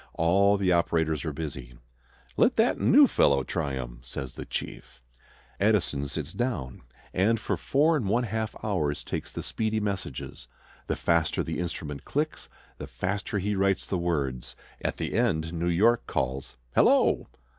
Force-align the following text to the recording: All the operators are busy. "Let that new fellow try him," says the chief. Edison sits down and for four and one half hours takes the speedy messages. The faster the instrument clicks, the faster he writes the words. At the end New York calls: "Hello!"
All 0.15 0.57
the 0.57 0.71
operators 0.71 1.23
are 1.25 1.31
busy. 1.31 1.75
"Let 2.35 2.55
that 2.55 2.79
new 2.79 3.05
fellow 3.05 3.43
try 3.43 3.73
him," 3.73 3.99
says 4.01 4.33
the 4.33 4.47
chief. 4.47 4.99
Edison 5.59 6.07
sits 6.07 6.33
down 6.33 6.81
and 7.13 7.39
for 7.39 7.55
four 7.55 7.95
and 7.97 8.09
one 8.09 8.23
half 8.23 8.55
hours 8.63 9.03
takes 9.03 9.31
the 9.31 9.43
speedy 9.43 9.79
messages. 9.79 10.47
The 10.87 10.95
faster 10.95 11.43
the 11.43 11.59
instrument 11.59 12.03
clicks, 12.03 12.49
the 12.79 12.87
faster 12.87 13.37
he 13.37 13.55
writes 13.55 13.85
the 13.85 13.99
words. 13.99 14.55
At 14.83 14.97
the 14.97 15.13
end 15.13 15.53
New 15.53 15.69
York 15.69 16.07
calls: 16.07 16.55
"Hello!" 16.73 17.27